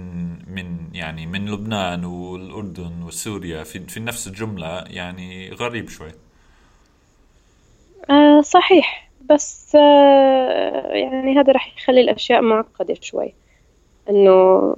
من 0.55 0.77
يعني 0.93 1.25
من 1.25 1.49
لبنان 1.49 2.05
والأردن 2.05 3.03
وسوريا 3.03 3.63
في 3.63 3.79
في 3.79 3.99
نفس 3.99 4.27
الجملة 4.27 4.83
يعني 4.87 5.49
غريب 5.49 5.89
شوي. 5.89 6.11
آه 8.09 8.41
صحيح. 8.41 9.09
بس 9.29 9.75
آه 9.75 10.91
يعني 10.93 11.39
هذا 11.39 11.53
راح 11.53 11.77
يخلي 11.77 12.01
الأشياء 12.01 12.41
معقدة 12.41 12.97
شوي. 13.01 13.33
إنه 14.09 14.75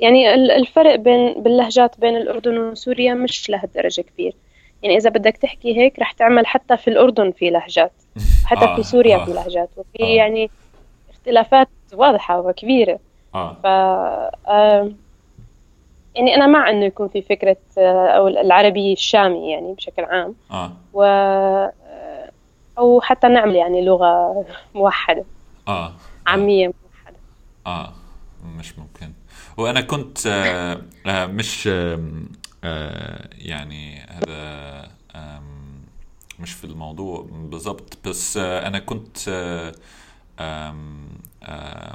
يعني 0.00 0.34
الفرق 0.34 0.94
بين 0.94 1.42
باللهجات 1.42 2.00
بين 2.00 2.16
الأردن 2.16 2.58
وسوريا 2.58 3.14
مش 3.14 3.50
لهالدرجة 3.50 4.00
كبير. 4.00 4.34
يعني 4.82 4.96
إذا 4.96 5.10
بدك 5.10 5.36
تحكي 5.36 5.76
هيك 5.76 5.98
رح 5.98 6.12
تعمل 6.12 6.46
حتى 6.46 6.76
في 6.76 6.88
الأردن 6.88 7.30
في 7.32 7.50
لهجات 7.50 7.92
حتى 8.46 8.64
آه 8.64 8.76
في 8.76 8.82
سوريا 8.82 9.16
آه 9.16 9.24
في 9.24 9.32
لهجات. 9.32 9.70
وفي 9.76 10.02
آه. 10.02 10.06
يعني 10.06 10.50
اختلافات 11.10 11.68
واضحة 11.92 12.40
وكبيرة. 12.40 12.98
آه. 13.34 13.56
ف 13.62 13.66
آه 14.48 14.92
يعني 16.14 16.34
أنا 16.34 16.46
مع 16.46 16.70
إنه 16.70 16.84
يكون 16.84 17.08
في 17.08 17.22
فكرة 17.22 17.56
آه، 17.78 18.06
أو 18.06 18.28
العربي 18.28 18.92
الشامي 18.92 19.50
يعني 19.50 19.72
بشكل 19.72 20.04
عام. 20.04 20.34
آه. 20.50 20.72
و 20.92 21.02
أو 22.78 23.00
حتى 23.00 23.28
نعمل 23.28 23.56
يعني 23.56 23.84
لغة 23.84 24.44
موحدة. 24.74 25.24
آه. 25.68 25.92
عامية 26.26 26.66
موحدة. 26.66 27.16
آه. 27.66 27.92
مش 28.58 28.78
ممكن. 28.78 29.12
وأنا 29.56 29.80
كنت 29.80 30.26
آه 30.26 30.82
آه 31.06 31.26
مش 31.26 31.68
آه 32.64 33.28
يعني 33.38 34.00
هذا 34.00 34.90
مش 36.40 36.52
في 36.52 36.64
الموضوع 36.64 37.26
بالضبط 37.32 37.98
بس 38.08 38.36
آه 38.36 38.66
أنا 38.66 38.78
كنت 38.78 39.28
آه 39.28 39.68
آه 39.68 39.74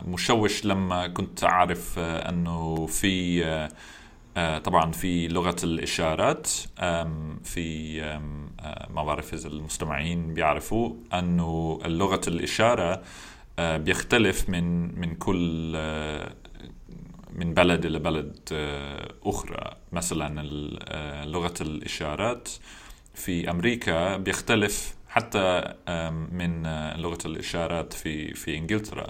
مشوش 0.05 0.65
لما 0.65 1.07
كنت 1.07 1.43
أعرف 1.43 1.99
آه 1.99 2.29
أنه 2.29 2.85
في 2.85 3.45
آه 3.45 3.69
آه، 4.37 4.57
طبعا 4.57 4.91
في 4.91 5.27
لغة 5.27 5.55
الإشارات 5.63 6.47
في 7.43 7.99
آه، 8.03 8.87
ما 8.89 9.03
بعرف 9.03 9.33
إذا 9.33 9.47
المستمعين 9.47 10.33
بيعرفوا 10.33 10.93
أنه 11.13 11.79
لغة 11.85 12.21
الإشارة 12.27 13.01
آه، 13.59 13.77
بيختلف 13.77 14.49
من 14.49 14.99
من 14.99 15.15
كل 15.15 15.71
من 17.33 17.53
بلد 17.53 17.85
إلى 17.85 17.99
بلد 17.99 18.39
أخرى. 19.23 19.75
مثلا 19.91 20.41
لغة 21.25 21.53
الإشارات 21.61 22.49
في 23.13 23.49
أمريكا 23.51 24.17
بيختلف 24.17 24.95
حتى 25.09 25.73
من 26.31 26.63
لغة 26.95 27.17
الإشارات 27.25 27.93
في 27.93 28.33
في 28.33 28.57
إنجلترا. 28.57 29.07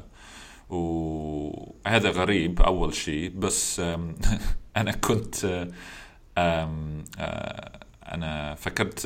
وهذا 0.70 2.10
غريب 2.10 2.62
أول 2.62 2.94
شيء. 2.94 3.30
بس 3.30 3.80
أنا 4.78 4.92
كنت 4.92 5.68
أنا 8.08 8.56
فكرت 8.56 9.06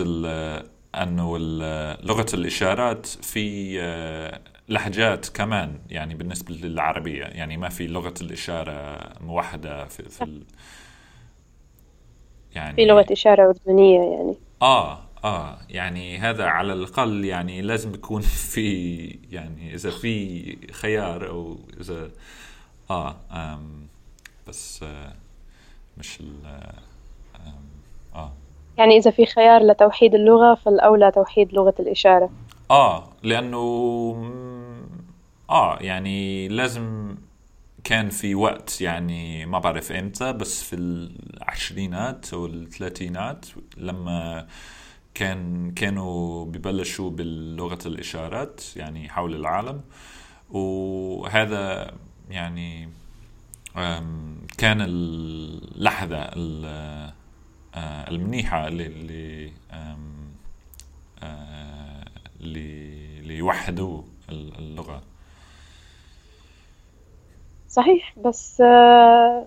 أنه 0.96 1.38
لغة 2.04 2.26
الإشارات 2.34 3.06
في 3.06 3.78
لهجات 4.70 5.30
كمان 5.30 5.80
يعني 5.90 6.16
بالنسبة 6.16 6.54
للعربية. 6.56 7.24
يعني 7.24 7.58
ما 7.58 7.70
في 7.70 7.88
لغة 7.88 8.14
الإشارة 8.22 9.00
موحدة 9.22 9.86
في, 9.86 10.10
في 10.10 10.24
ال... 10.24 10.44
يعني 12.56 12.76
في 12.76 12.86
لغة 12.86 13.06
إشارة 13.12 13.44
أردنية 13.44 14.00
يعني. 14.00 14.36
آه. 14.62 15.13
آه 15.24 15.58
يعني 15.70 16.18
هذا 16.18 16.46
على 16.46 16.74
الأقل 16.74 17.26
يعني 17.26 17.62
لازم 17.62 17.94
يكون 17.94 18.22
في 18.54 19.06
يعني 19.32 19.74
إذا 19.74 19.90
في 19.90 20.58
خيار 20.72 21.30
أو 21.30 21.58
اذا 21.80 22.12
آه 22.92 23.16
آم 23.32 23.88
بس 24.48 24.84
آه 24.84 25.14
مش 25.98 26.20
ال 26.20 26.64
آه. 28.16 28.32
يعني 28.78 28.98
إذا 28.98 29.12
في 29.12 29.26
خيار 29.26 29.64
لتوحيد 29.64 30.16
اللغة 30.16 30.56
فالأولى 30.56 31.12
توحيد 31.12 31.54
لغة 31.54 31.74
الإشارة. 31.80 32.30
آه 32.72 33.10
لأنه 33.24 33.58
آه 35.50 35.78
يعني 35.82 36.48
لازم 36.48 37.16
كان 37.84 38.10
في 38.10 38.36
وقت 38.36 38.82
يعني 38.82 39.46
ما 39.46 39.60
بعرف 39.60 39.92
إمتى 39.92 40.34
بس 40.34 40.64
في 40.64 40.76
العشرينات 40.76 42.34
أو 42.34 42.46
الثلاثينات 42.46 43.46
لما 43.78 44.48
كان 45.14 45.72
كانوا 45.72 46.46
ببلشوا 46.46 47.10
بلغة 47.10 47.80
الإشارات 47.86 48.62
يعني 48.76 49.10
حول 49.10 49.36
العالم. 49.36 49.82
وهذا 50.52 51.94
يعني 52.30 52.90
كان 54.58 54.82
اللحظة 54.82 56.18
آه، 57.76 58.10
المنيحة 58.10 58.68
اللي 58.68 58.88
اللي 58.88 59.52
آه، 61.24 62.06
اللي 62.42 63.38
يوحدوا 63.38 64.02
اللغة. 64.30 65.02
صحيح 67.70 68.14
بس 68.20 68.62
آه، 68.62 69.46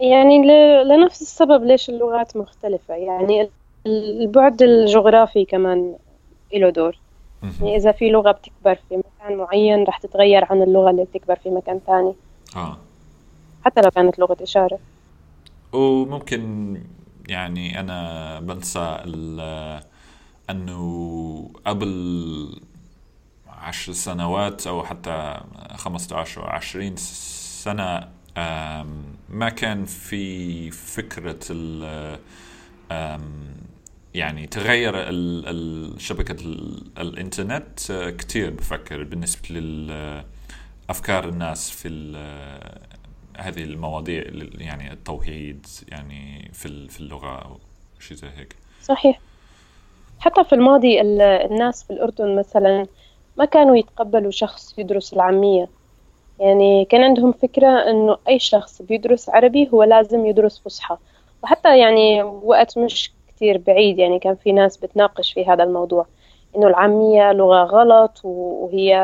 يعني 0.00 0.38
لنفس 0.84 1.22
السبب 1.22 1.64
ليش 1.64 1.88
اللغات 1.88 2.36
مختلفة. 2.36 2.94
يعني 2.94 3.50
البعد 3.86 4.62
الجغرافي 4.62 5.44
كمان 5.44 5.96
له 6.54 6.70
دور. 6.70 6.98
يعني 7.42 7.76
إذا 7.76 7.92
في 7.92 8.10
لغة 8.10 8.32
بتكبر 8.32 8.74
في 8.74 8.96
مكان 8.96 9.38
معين 9.38 9.84
رح 9.84 9.98
تتغير 9.98 10.44
عن 10.44 10.62
اللغة 10.62 10.90
اللي 10.90 11.04
بتكبر 11.04 11.36
في 11.36 11.50
مكان 11.50 11.80
ثاني 11.86 12.14
آه. 12.56 12.78
حتى 13.64 13.80
لو 13.80 13.90
كانت 13.90 14.18
لغة 14.18 14.36
إشارة. 14.42 14.78
وممكن 15.72 16.74
يعني 17.28 17.80
أنا 17.80 18.40
بنسى 18.40 18.98
أنه 20.50 21.50
قبل 21.66 22.60
عشر 23.48 23.92
سنوات 23.92 24.66
أو 24.66 24.84
حتى 24.84 25.40
خمسة 25.74 26.16
عشر 26.16 26.42
أو 26.42 26.46
عشرين 26.46 26.96
سنة 26.96 28.08
ما 29.28 29.48
كان 29.56 29.84
في 29.84 30.70
فكرة 30.70 31.38
ال 31.50 32.18
يعني 34.14 34.46
تغير 34.46 34.94
شبكة 35.98 36.36
الإنترنت 36.98 37.92
كتير 38.18 38.50
بفكر 38.50 39.04
بالنسبة 39.04 39.60
لأفكار 40.88 41.28
الناس 41.28 41.70
في 41.70 41.88
هذه 43.36 43.62
المواضيع 43.62 44.24
يعني 44.58 44.92
التوحيد 44.92 45.66
يعني 45.88 46.50
في 46.52 46.88
في 46.88 47.00
اللغة 47.00 47.38
أو 47.38 47.58
شيء 48.00 48.16
زي 48.16 48.28
هيك. 48.36 48.56
صحيح. 48.82 49.20
حتى 50.18 50.44
في 50.44 50.54
الماضي 50.54 51.00
الناس 51.00 51.84
في 51.84 51.90
الأردن 51.90 52.36
مثلا 52.36 52.86
ما 53.36 53.44
كانوا 53.44 53.76
يتقبلوا 53.76 54.30
شخص 54.30 54.78
يدرس 54.78 55.12
العامية. 55.12 55.68
يعني 56.40 56.84
كان 56.84 57.02
عندهم 57.02 57.32
فكرة 57.32 57.90
إنه 57.90 58.18
أي 58.28 58.38
شخص 58.38 58.82
بيدرس 58.82 59.28
عربي 59.28 59.68
هو 59.68 59.82
لازم 59.82 60.26
يدرس 60.26 60.62
فصحى. 60.64 60.96
وحتى 61.42 61.78
يعني 61.78 62.22
وقت 62.22 62.78
مش 62.78 63.10
كتير 63.38 63.58
بعيد 63.58 63.98
يعني 63.98 64.18
كان 64.18 64.34
في 64.34 64.52
ناس 64.52 64.76
بتناقش 64.76 65.32
في 65.32 65.46
هذا 65.46 65.64
الموضوع 65.64 66.06
إنه 66.56 66.66
العامية 66.66 67.32
لغة 67.32 67.64
غلط 67.64 68.20
وهي 68.24 68.96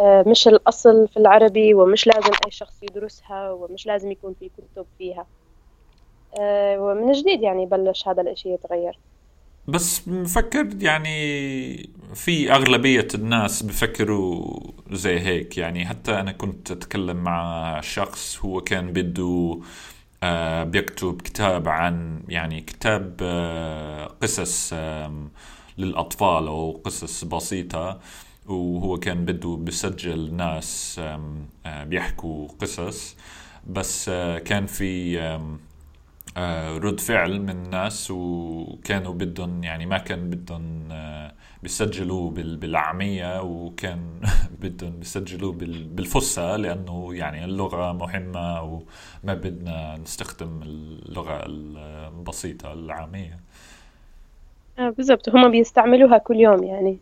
آه، 0.00 0.24
مش 0.26 0.48
الأصل 0.48 1.08
في 1.08 1.16
العربي 1.16 1.74
ومش 1.74 2.06
لازم 2.06 2.30
أي 2.46 2.50
شخص 2.50 2.82
يدرسها 2.82 3.50
ومش 3.50 3.86
لازم 3.86 4.10
يكون 4.10 4.34
في 4.40 4.48
كتب 4.48 4.86
فيها. 4.98 5.26
آه، 6.38 6.78
ومن 6.80 7.12
جديد 7.12 7.42
يعني 7.42 7.66
بلش 7.66 8.08
هذا 8.08 8.22
الإشي 8.22 8.52
يتغير. 8.52 8.98
بس 9.68 10.08
مفكر 10.08 10.68
يعني 10.80 11.90
في 12.14 12.52
أغلبية 12.52 13.08
الناس 13.14 13.62
بفكروا 13.62 14.60
زي 14.92 15.18
هيك 15.18 15.58
يعني 15.58 15.86
حتى 15.86 16.20
أنا 16.20 16.32
كنت 16.32 16.70
أتكلم 16.70 17.16
مع 17.16 17.80
شخص 17.80 18.38
هو 18.44 18.60
كان 18.60 18.92
بده 18.92 19.58
بيكتب 20.64 21.22
كتاب 21.22 21.68
عن 21.68 22.22
يعني 22.28 22.60
كتاب 22.60 23.20
قصص 24.22 24.72
للأطفال 25.78 26.46
أو 26.46 26.80
قصص 26.84 27.24
بسيطة 27.24 28.00
وهو 28.46 28.98
كان 28.98 29.24
بده 29.24 29.56
بسجل 29.56 30.34
ناس 30.34 31.00
آه، 31.66 31.84
بيحكوا 31.84 32.48
قصص. 32.48 33.16
بس 33.66 34.08
آه، 34.08 34.38
كان 34.38 34.66
في 34.66 35.20
آه، 36.36 36.78
رد 36.78 37.00
فعل 37.00 37.40
من 37.40 37.50
الناس 37.50 38.10
وكانوا 38.10 39.14
بدهم 39.14 39.64
يعني 39.64 39.86
ما 39.86 39.98
كان 39.98 40.30
بدهم 40.30 40.88
بيسجلوه 41.64 42.30
بالعامية 42.30 43.42
وكان 43.42 44.20
بدهم 44.62 44.90
بيسجلوه 44.90 45.52
بالفصحى 45.52 46.56
لأنه 46.58 47.14
يعني 47.14 47.44
اللغة 47.44 47.92
مهمة 47.92 48.62
وما 48.62 49.34
بدنا 49.34 49.96
نستخدم 49.96 50.62
اللغة 50.62 51.42
البسيطة 51.46 52.72
العامية. 52.72 53.38
بالضبط. 54.78 55.28
هم 55.28 55.50
بيستعملوها 55.50 56.18
كل 56.18 56.36
يوم 56.36 56.64
يعني. 56.64 56.98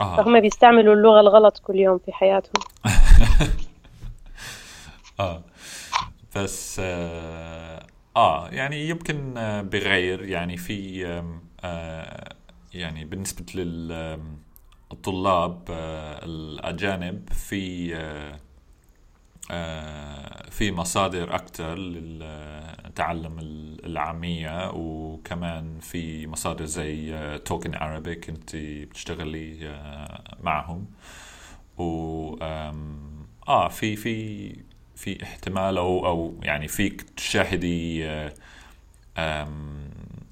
آه. 0.00 0.16
فهم 0.16 0.40
بيستعملوا 0.40 0.94
اللغة 0.94 1.20
الغلط 1.20 1.58
كل 1.58 1.76
يوم 1.76 1.98
في 1.98 2.12
حياتهم. 2.12 2.64
آه. 5.20 5.42
بس 6.36 6.80
آه, 6.84 7.86
آه 8.16 8.48
يعني 8.48 8.88
يمكن 8.88 9.36
آه 9.36 9.62
بغير 9.62 10.24
يعني 10.24 10.56
في 10.56 11.06
آه 11.64 12.34
يعني 12.74 13.04
بالنسبة 13.04 13.44
للطلاب 14.90 15.64
آه 15.70 16.24
الأجانب 16.24 17.28
في 17.32 17.96
آه 17.96 18.40
آه 19.50 20.50
في 20.50 20.72
مصادر 20.72 21.34
أكثر 21.34 21.74
للتعلم 21.78 23.38
العامية 23.84 24.70
وكمان 24.74 25.80
في 25.80 26.26
مصادر 26.26 26.64
زي 26.64 27.38
توكن 27.44 27.74
Arabic 27.74 28.28
أنت 28.28 28.56
بتشتغلي 28.56 29.68
آه 29.68 30.36
معهم. 30.42 30.86
و 31.78 32.36
آه 33.48 33.68
في 33.68 33.96
في 33.96 34.56
في 34.96 35.22
احتمال 35.22 35.78
أو 35.78 36.06
أو 36.06 36.34
يعني 36.42 36.68
فيك 36.68 37.02
تشاهدي 37.02 38.04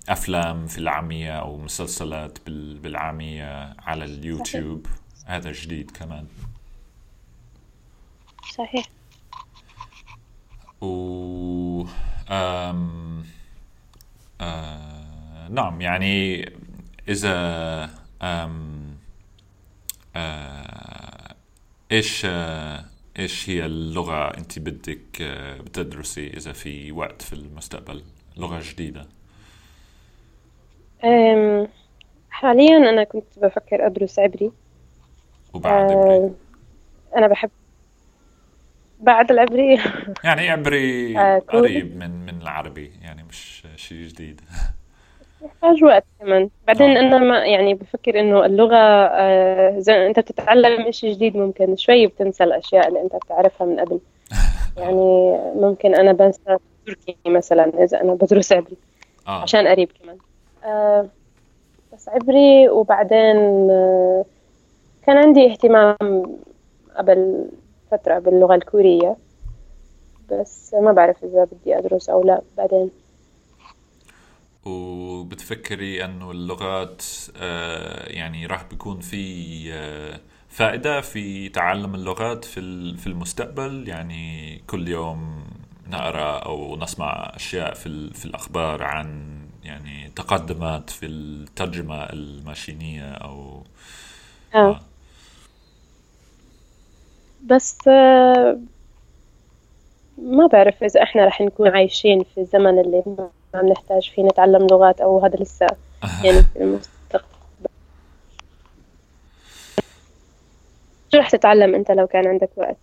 أفلام 0.09 0.67
في 0.67 0.79
العامية 0.79 1.33
أو 1.33 1.59
مسلسلات 1.59 2.39
بالعامية 2.49 3.75
على 3.79 4.05
اليوتيوب. 4.05 4.87
صحيح. 4.87 5.31
هذا 5.31 5.53
جديد 5.53 5.91
كمان. 5.91 6.27
صحيح. 8.55 8.85
و 10.81 11.85
أم... 12.29 13.25
آه... 14.41 15.49
نعم 15.49 15.81
يعني 15.81 16.45
إذا 17.09 17.91
أم... 18.23 18.97
آه... 20.17 21.37
إيش 21.93 22.23
آه... 22.25 22.85
إيش 23.19 23.51
هي 23.51 23.67
اللغة 23.67 24.29
أنت 24.29 24.59
بدك 24.59 25.23
آه، 25.23 25.59
بتدرسي 25.59 26.27
إذا 26.27 26.53
في 26.53 26.93
وقت 26.93 27.23
في 27.23 27.33
المستقبل؟ 27.33 28.05
لغة 28.37 28.61
جديدة. 28.65 29.09
حاليا 32.31 32.77
أنا 32.77 33.05
كنت 33.05 33.39
بفكر 33.39 33.87
أدرس 33.87 34.19
عبري. 34.19 34.51
وبعد 35.55 35.91
عبري؟ 35.91 36.31
أنا 37.17 37.27
بحب 37.27 37.51
بعد 39.01 39.31
العبري. 39.31 39.81
يعني 40.25 40.49
عبري 40.49 41.19
آه، 41.19 41.39
قريب 41.39 41.97
من 41.97 42.11
من 42.11 42.43
العربي 42.43 42.93
يعني 43.03 43.23
مش 43.23 43.67
شيء 43.77 44.07
جديد. 44.07 44.41
يحتاج 45.43 45.85
وقت 45.85 46.05
كمان. 46.21 46.51
بعدين 46.67 46.97
آه. 46.97 47.01
أنا 47.01 47.19
ما 47.19 47.45
يعني 47.47 47.75
بفكر 47.75 48.21
إنه 48.21 48.47
اللغة 48.47 48.77
آه 48.77 49.79
زي 49.79 50.07
أنت 50.07 50.21
بتتعلم 50.21 50.93
شيء 50.93 51.13
جديد 51.15 51.37
ممكن 51.37 51.77
شوي 51.77 52.07
بتنسى 52.07 52.45
الأشياء 52.45 52.89
اللي 52.89 53.03
أنت 53.03 53.17
بتعرفها 53.17 53.67
من 53.67 53.81
قبل. 53.81 54.01
يعني 54.77 55.39
ممكن 55.55 55.95
أنا 55.95 56.13
بنسى 56.13 56.57
تركي 56.87 57.17
مثلا 57.27 57.85
إذا 57.85 58.01
أنا 58.01 58.15
بدرس 58.15 58.53
عبري 58.53 58.77
آه. 59.27 59.43
عشان 59.43 59.67
قريب 59.67 59.89
كمان. 60.03 60.17
آه 60.17 60.30
بس 61.93 62.09
عبري 62.09 62.69
وبعدين 62.69 63.37
آه 63.71 64.25
كان 65.07 65.17
عندي 65.17 65.53
اهتمام 65.53 65.97
قبل 66.97 67.49
فترة 67.91 68.19
باللغة 68.19 68.55
الكورية 68.55 69.17
بس 70.31 70.75
ما 70.75 70.93
بعرف 70.93 71.25
إذا 71.25 71.45
بدي 71.45 71.79
أدرس 71.79 72.09
أو 72.09 72.25
لا 72.25 72.43
بعدين. 72.57 72.91
وبتفكري 74.65 76.05
إنه 76.05 76.31
اللغات 76.31 77.05
آه، 77.37 78.09
يعني 78.09 78.47
راح 78.47 78.65
بيكون 78.71 79.01
في 79.01 79.65
آه، 79.73 80.21
فائدة 80.49 81.01
في 81.01 81.49
تعلم 81.49 81.95
اللغات 81.95 82.45
في 82.45 82.61
في 82.97 83.07
المستقبل؟ 83.07 83.89
يعني 83.89 84.59
كل 84.67 84.89
يوم 84.89 85.45
نقرأ 85.89 86.39
أو 86.39 86.77
نسمع 86.77 87.33
أشياء 87.35 87.75
في 87.75 88.11
في 88.15 88.25
الأخبار 88.25 88.83
عن 88.83 89.40
يعني 89.65 90.11
تقدمات 90.17 90.91
في 90.91 91.07
الترجمة 91.07 92.05
الماشينية 92.05 93.13
أو 93.13 93.63
آه, 94.55 94.59
آه. 94.59 94.81
بس 97.47 97.79
آه 97.89 98.59
ما 100.19 100.47
بعرف 100.47 100.85
إذا 100.85 101.03
إحنا 101.03 101.25
رح 101.25 101.41
نكون 101.41 101.69
عايشين 101.69 102.25
في 102.35 102.41
الزمن 102.41 102.79
اللي 102.79 103.03
ما 103.07 103.31
بنحتاج 103.55 104.11
فيه 104.11 104.23
نتعلم 104.23 104.67
لغات 104.71 105.01
أو 105.01 105.25
هذا 105.25 105.37
لسه 105.37 105.67
يعني 106.25 106.43
في 106.43 106.57
المستقبل 106.57 107.71
شو 111.13 111.19
رح 111.19 111.31
تتعلم 111.31 111.75
أنت 111.75 111.91
لو 111.91 112.07
كان 112.07 112.27
عندك 112.27 112.51
وقت؟ 112.57 112.77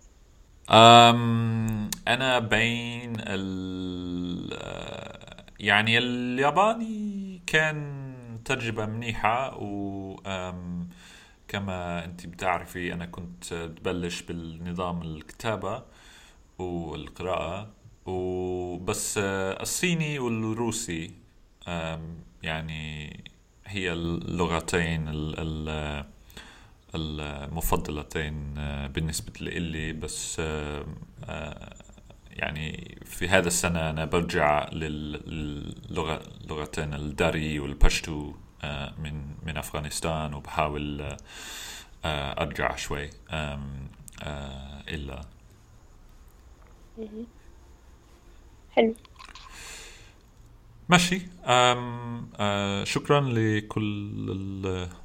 أم 0.70 1.90
أنا 2.08 2.38
بين 2.38 3.16
ال 3.20 4.52
يعني 5.60 5.98
الياباني 5.98 7.40
كان 7.46 8.08
تجربة 8.44 8.86
منيحة 8.86 9.56
و 9.56 10.16
كما 11.48 12.04
أنت 12.04 12.26
بتعرفي 12.26 12.92
أنا 12.92 13.06
كنت 13.06 13.54
ببلش 13.54 14.22
بالنظام 14.22 15.02
الكتابة 15.02 15.82
والقراءة 16.58 17.70
وبس 18.06 19.18
الصيني 19.18 20.18
والروسي 20.18 21.10
يعني 22.42 23.12
هي 23.66 23.92
اللغتين 23.92 25.04
المفضلتين 26.94 28.54
بالنسبة 28.94 29.32
لي 29.40 29.92
بس 29.92 30.40
يعني 32.38 32.98
في 33.04 33.28
هذا 33.28 33.48
السنة 33.48 33.90
أنا 33.90 34.04
برجع 34.04 34.68
للغتين 35.88 36.94
الداري 36.94 37.58
والبشتو 37.58 38.32
من 38.98 39.34
من 39.46 39.56
أفغانستان 39.56 40.34
وبحاول 40.34 41.16
أرجع 42.04 42.76
شوي 42.76 43.10
إلا 44.88 45.20
حلو. 48.70 48.94
ماشي. 50.88 51.22
أم 51.44 52.30
أه 52.36 52.84
شكرا 52.84 53.20
لكل 53.20 54.10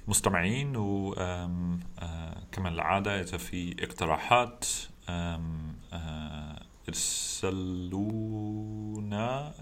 المستمعين 0.08 0.76
وكما 0.76 1.80
أه 2.00 2.68
العادة 2.68 3.22
إذا 3.22 3.38
في 3.38 3.76
اقتراحات 3.80 4.66
أم 5.10 5.76
أه 5.94 6.62
ارسلونا 6.90 8.44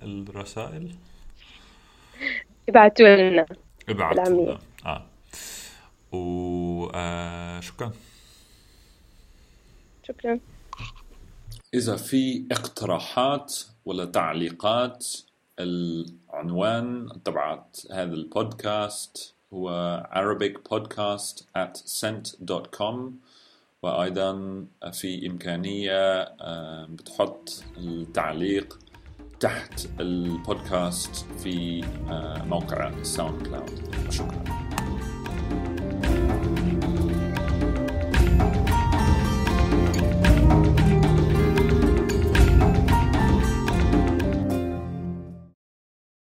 الرسائل؟ 0.04 0.96
ابعتوا 2.70 3.16
لنا. 3.16 3.46
ابعتوا 3.90 4.26
لنا. 4.26 4.60
آه. 4.86 5.06
وشكرا. 6.12 7.92
شكرا. 10.08 10.40
إذا 11.74 11.96
في 11.96 12.46
اقتراحات 12.52 13.60
ولا 13.86 14.06
تعليقات 14.06 15.08
العنوان 15.60 17.10
تبعت 17.26 17.78
هذا 17.92 18.14
البودكاست 18.14 19.34
هو 19.54 19.68
Arabic 20.14 20.56
podcast 20.74 21.44
at 21.58 21.78
cent.com 21.78 22.98
وأيضا 23.84 24.66
في 24.92 25.28
إمكانية 25.28 26.22
آه، 26.22 26.86
بتحط 26.90 27.64
التعليق 27.78 28.80
تحت 29.40 29.88
البودكاست 30.00 31.16
في 31.16 31.84
موقع 32.46 33.04
SoundCloud. 33.04 33.96
شكرا. 34.10 34.71